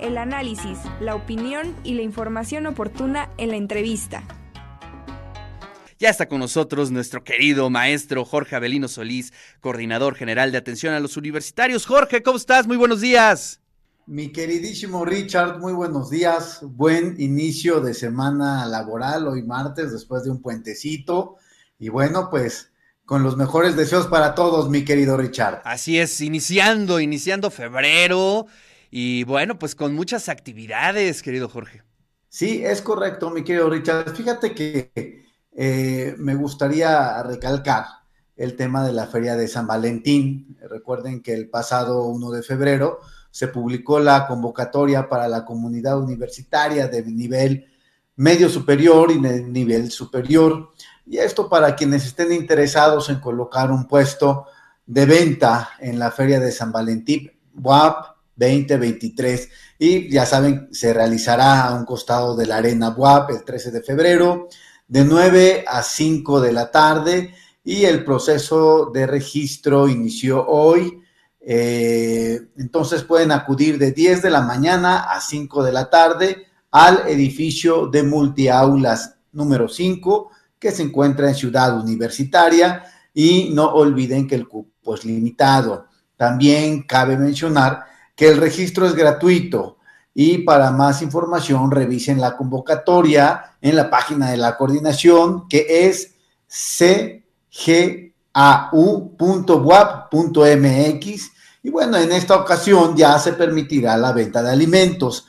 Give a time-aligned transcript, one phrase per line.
[0.00, 4.22] el análisis, la opinión y la información oportuna en la entrevista.
[5.98, 11.00] Ya está con nosotros nuestro querido maestro Jorge Avelino Solís, coordinador general de atención a
[11.00, 11.84] los universitarios.
[11.84, 12.66] Jorge, ¿cómo estás?
[12.66, 13.60] Muy buenos días.
[14.06, 16.60] Mi queridísimo Richard, muy buenos días.
[16.62, 21.36] Buen inicio de semana laboral hoy martes después de un puentecito.
[21.78, 22.72] Y bueno, pues
[23.04, 25.60] con los mejores deseos para todos, mi querido Richard.
[25.64, 28.46] Así es, iniciando, iniciando febrero
[28.90, 31.82] y bueno, pues con muchas actividades, querido Jorge.
[32.28, 34.14] Sí, es correcto, mi querido Richard.
[34.14, 37.86] Fíjate que eh, me gustaría recalcar
[38.36, 40.56] el tema de la Feria de San Valentín.
[40.68, 46.88] Recuerden que el pasado 1 de febrero se publicó la convocatoria para la comunidad universitaria
[46.88, 47.66] de nivel
[48.16, 50.70] medio superior y de nivel superior.
[51.06, 54.46] Y esto para quienes estén interesados en colocar un puesto
[54.86, 59.48] de venta en la Feria de San Valentín, WAP 2023.
[59.78, 63.82] Y ya saben, se realizará a un costado de la Arena WAP el 13 de
[63.82, 64.48] febrero
[64.90, 71.00] de 9 a 5 de la tarde y el proceso de registro inició hoy.
[71.40, 77.04] Eh, entonces pueden acudir de 10 de la mañana a 5 de la tarde al
[77.06, 82.82] edificio de multiaulas número 5 que se encuentra en Ciudad Universitaria
[83.14, 85.86] y no olviden que el cupo es limitado.
[86.16, 87.84] También cabe mencionar
[88.20, 89.78] que el registro es gratuito.
[90.12, 96.16] Y para más información revisen la convocatoria en la página de la coordinación que es
[96.46, 97.22] cgau.wap.mx
[101.62, 105.26] y bueno, en esta ocasión ya se permitirá la venta de alimentos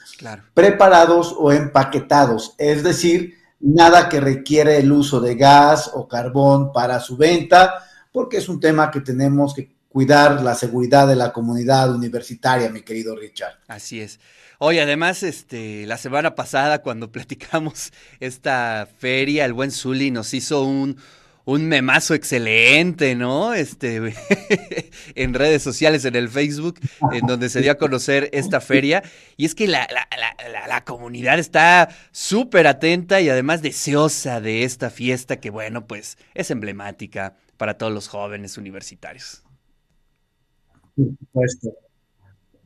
[0.53, 7.00] preparados o empaquetados, es decir, nada que requiere el uso de gas o carbón para
[7.00, 11.94] su venta, porque es un tema que tenemos que cuidar la seguridad de la comunidad
[11.94, 13.59] universitaria, mi querido Richard.
[13.67, 14.20] Así es.
[14.58, 20.64] Oye, además, este, la semana pasada cuando platicamos esta feria, el buen Zuli nos hizo
[20.64, 20.98] un,
[21.45, 23.54] un memazo excelente, ¿no?
[23.54, 23.99] Este,
[25.16, 26.80] en redes sociales, en el Facebook,
[27.11, 29.04] en donde se dio a conocer esta feria.
[29.36, 34.89] Y es que la, la, la comunidad está súper atenta y además deseosa de esta
[34.89, 39.43] fiesta que, bueno, pues es emblemática para todos los jóvenes universitarios.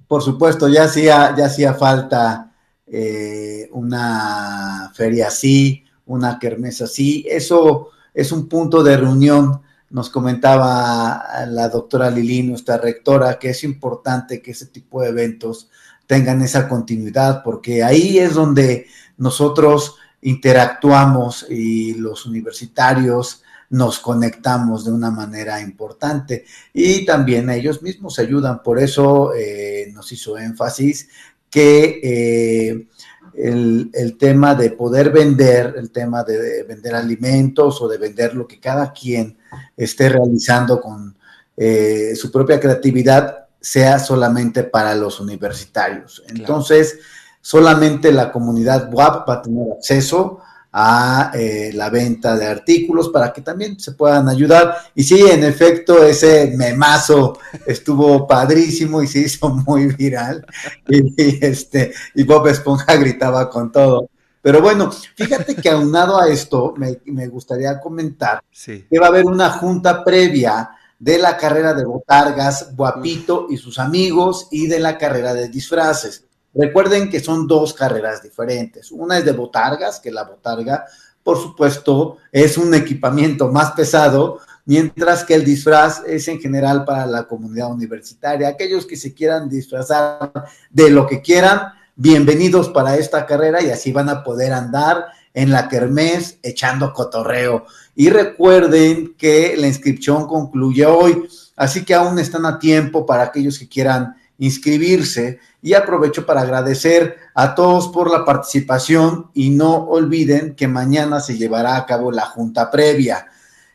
[0.07, 0.67] Por supuesto.
[0.67, 2.53] Ya hacía, ya hacía falta
[2.87, 7.25] eh, una feria así, una kermés así.
[7.29, 9.61] Eso es un punto de reunión.
[9.89, 15.69] Nos comentaba la doctora Lili, nuestra rectora, que es importante que ese tipo de eventos
[16.07, 18.87] tengan esa continuidad, porque ahí es donde
[19.17, 28.19] nosotros interactuamos y los universitarios nos conectamos de una manera importante y también ellos mismos
[28.19, 28.61] ayudan.
[28.63, 31.09] Por eso eh, nos hizo énfasis
[31.49, 32.87] que eh,
[33.35, 38.59] el, tema de poder vender, el tema de vender alimentos o de vender lo que
[38.59, 39.37] cada quien
[39.75, 41.15] esté realizando con
[41.57, 46.23] eh, su propia creatividad sea solamente para los universitarios.
[46.29, 46.99] Entonces,
[47.41, 50.39] solamente la comunidad WAP va a tener acceso
[50.77, 54.75] a eh, la venta de artículos para que también se puedan ayudar.
[54.93, 60.45] Y sí, en efecto, ese memazo estuvo padrísimo y se hizo muy viral.
[60.87, 64.09] Y, este, y Bob Esponja gritaba con todo.
[64.41, 69.25] Pero bueno, fíjate que aunado a esto, me, me gustaría comentar que va a haber
[69.25, 74.97] una junta previa de la carrera de botargas, Guapito y sus amigos, y de la
[74.97, 76.24] carrera de disfraces.
[76.55, 78.89] Recuerden que son dos carreras diferentes.
[78.91, 80.85] Una es de botargas, que la botarga,
[81.21, 87.05] por supuesto, es un equipamiento más pesado, mientras que el disfraz es en general para
[87.05, 88.47] la comunidad universitaria.
[88.47, 90.31] Aquellos que se quieran disfrazar
[90.69, 95.51] de lo que quieran, bienvenidos para esta carrera y así van a poder andar en
[95.51, 97.65] la kermés echando cotorreo.
[97.95, 101.27] Y recuerden que la inscripción concluye hoy,
[101.57, 107.17] así que aún están a tiempo para aquellos que quieran inscribirse y aprovecho para agradecer
[107.33, 112.25] a todos por la participación y no olviden que mañana se llevará a cabo la
[112.25, 113.27] junta previa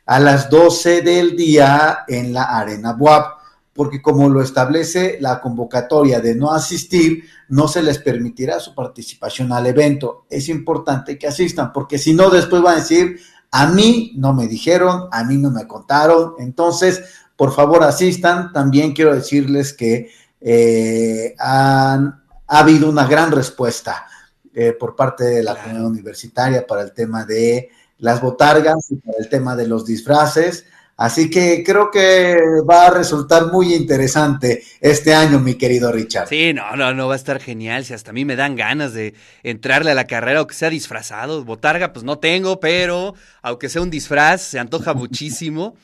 [0.06, 3.38] a las 12 del día en la Arena Buap,
[3.72, 9.52] porque como lo establece la convocatoria de no asistir, no se les permitirá su participación
[9.52, 10.26] al evento.
[10.28, 13.20] Es importante que asistan, porque si no, después van a decir,
[13.52, 16.34] a mí no me dijeron, a mí no me contaron.
[16.38, 17.02] Entonces,
[17.36, 18.52] por favor, asistan.
[18.52, 24.06] También quiero decirles que eh, ha habido una gran respuesta
[24.52, 29.18] eh, por parte de la comunidad universitaria para el tema de las botargas y para
[29.18, 30.66] el tema de los disfraces.
[30.96, 32.36] Así que creo que
[32.68, 36.28] va a resultar muy interesante este año, mi querido Richard.
[36.28, 37.86] Sí, no, no, no, va a estar genial.
[37.86, 41.42] Si hasta a mí me dan ganas de entrarle a la carrera, aunque sea disfrazado.
[41.44, 45.74] Botarga, pues no tengo, pero aunque sea un disfraz, se antoja muchísimo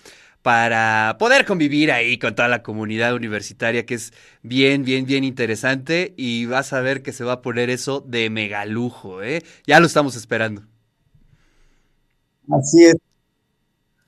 [0.46, 4.12] para poder convivir ahí con toda la comunidad universitaria, que es
[4.42, 6.14] bien, bien, bien interesante.
[6.16, 9.42] Y vas a ver que se va a poner eso de megalujo, ¿eh?
[9.66, 10.62] Ya lo estamos esperando.
[12.48, 12.94] Así es.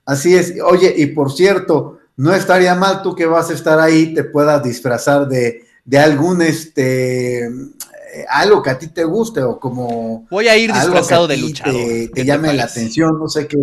[0.04, 0.54] Así es.
[0.64, 4.62] Oye, y por cierto, no estaría mal tú que vas a estar ahí, te puedas
[4.62, 7.50] disfrazar de, de algún, este, eh,
[8.30, 10.28] algo que a ti te guste o como...
[10.30, 11.82] Voy a ir disfrazado de luchador.
[12.14, 13.58] Te, llame la atención, no sé qué.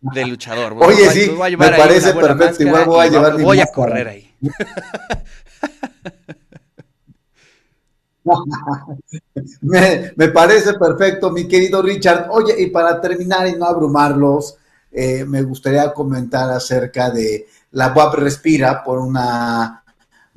[0.00, 0.76] De luchador.
[0.78, 2.62] Oye, sí, me parece perfecto.
[2.62, 4.34] Igual voy a llevar Voy a correr ahí.
[9.62, 12.28] me, parece perfecto, mi querido Richard.
[12.30, 14.56] Oye, y para terminar y no abrumarlos,
[14.92, 19.82] eh, me gustaría comentar acerca de la UAP Respira por una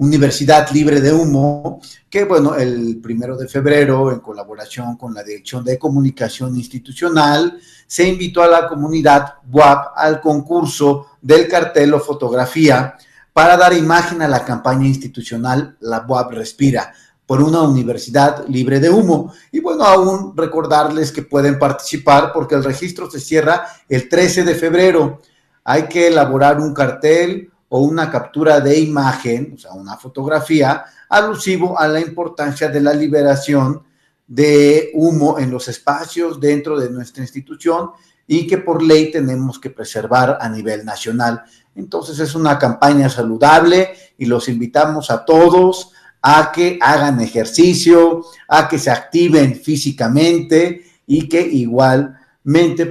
[0.01, 5.63] universidad libre de humo, que bueno, el primero de febrero, en colaboración con la Dirección
[5.63, 12.95] de Comunicación Institucional, se invitó a la comunidad WAP al concurso del cartel o fotografía
[13.31, 16.91] para dar imagen a la campaña institucional La UAP Respira
[17.27, 19.31] por una universidad libre de humo.
[19.51, 24.55] Y bueno, aún recordarles que pueden participar porque el registro se cierra el 13 de
[24.55, 25.21] febrero.
[25.63, 31.79] Hay que elaborar un cartel o una captura de imagen, o sea, una fotografía, alusivo
[31.79, 33.81] a la importancia de la liberación
[34.27, 37.91] de humo en los espacios dentro de nuestra institución
[38.27, 41.43] y que por ley tenemos que preservar a nivel nacional.
[41.73, 48.67] Entonces es una campaña saludable y los invitamos a todos a que hagan ejercicio, a
[48.67, 51.41] que se activen físicamente y que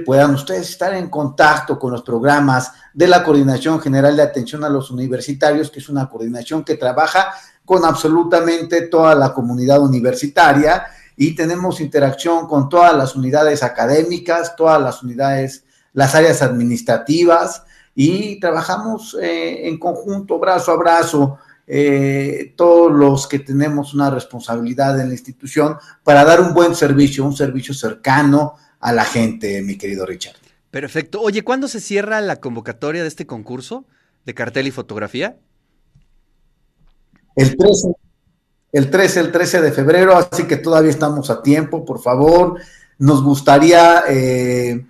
[0.05, 4.69] puedan ustedes estar en contacto con los programas de la Coordinación General de Atención a
[4.69, 7.33] los Universitarios, que es una coordinación que trabaja
[7.65, 14.81] con absolutamente toda la comunidad universitaria y tenemos interacción con todas las unidades académicas, todas
[14.81, 15.63] las unidades,
[15.93, 17.63] las áreas administrativas
[17.93, 21.37] y trabajamos eh, en conjunto, brazo a brazo,
[21.67, 27.23] eh, todos los que tenemos una responsabilidad en la institución para dar un buen servicio,
[27.23, 30.35] un servicio cercano a la gente, mi querido Richard.
[30.71, 31.21] Perfecto.
[31.21, 33.85] Oye, ¿cuándo se cierra la convocatoria de este concurso
[34.25, 35.37] de cartel y fotografía?
[37.35, 37.93] El 13,
[38.71, 42.59] el 13, el 13 de febrero, así que todavía estamos a tiempo, por favor.
[42.97, 44.85] Nos gustaría eh,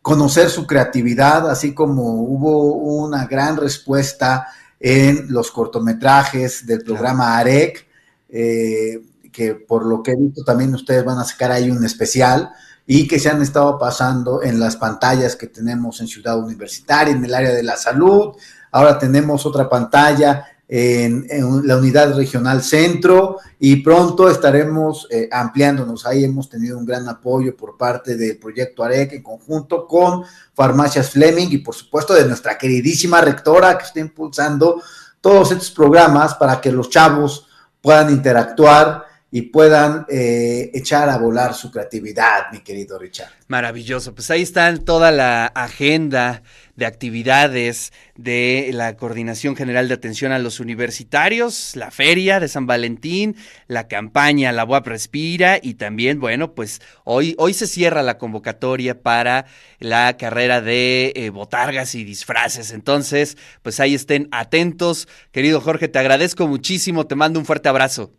[0.00, 4.48] conocer su creatividad, así como hubo una gran respuesta
[4.80, 7.86] en los cortometrajes del programa AREC,
[8.28, 9.00] eh,
[9.32, 12.52] que por lo que he visto también ustedes van a sacar ahí un especial
[12.86, 17.24] y que se han estado pasando en las pantallas que tenemos en Ciudad Universitaria, en
[17.24, 18.36] el área de la salud.
[18.70, 21.26] Ahora tenemos otra pantalla en,
[21.64, 26.06] la unidad regional centro y pronto estaremos eh, ampliándonos.
[26.06, 30.24] Ahí hemos tenido un gran apoyo por parte del proyecto AREC en conjunto con
[30.54, 34.82] Farmacias Fleming y por supuesto de nuestra queridísima rectora que está impulsando
[35.20, 37.46] todos estos programas para que los chavos
[37.82, 43.30] puedan interactuar y puedan eh, echar a volar su creatividad, mi querido Richard.
[43.48, 46.42] Maravilloso, pues ahí están toda la agenda
[46.76, 52.66] de actividades de la Coordinación General de Atención a los Universitarios, la Feria de San
[52.66, 53.34] Valentín,
[53.68, 59.00] la campaña La UAP Respira y también, bueno, pues hoy, hoy se cierra la convocatoria
[59.00, 59.46] para
[59.78, 62.70] la carrera de eh, botargas y disfraces.
[62.70, 65.08] Entonces, pues ahí estén atentos.
[65.30, 68.12] Querido Jorge, te agradezco muchísimo, te mando un fuerte abrazo.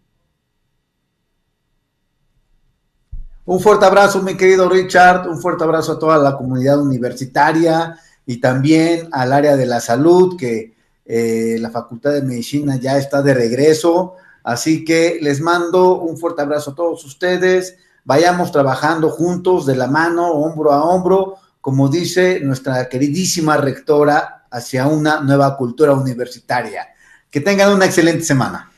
[3.45, 8.37] Un fuerte abrazo, mi querido Richard, un fuerte abrazo a toda la comunidad universitaria y
[8.37, 10.73] también al área de la salud, que
[11.05, 14.15] eh, la Facultad de Medicina ya está de regreso.
[14.45, 17.75] Así que les mando un fuerte abrazo a todos ustedes.
[18.05, 24.87] Vayamos trabajando juntos, de la mano, hombro a hombro, como dice nuestra queridísima rectora, hacia
[24.87, 26.87] una nueva cultura universitaria.
[27.29, 28.71] Que tengan una excelente semana.